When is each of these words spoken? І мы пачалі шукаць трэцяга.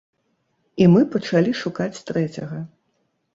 І 0.83 0.87
мы 0.93 1.01
пачалі 1.15 1.51
шукаць 1.61 2.01
трэцяга. 2.09 2.59